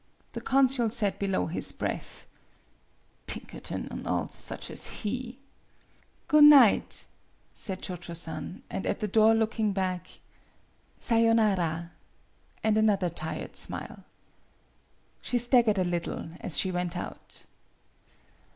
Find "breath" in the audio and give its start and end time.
1.71-2.25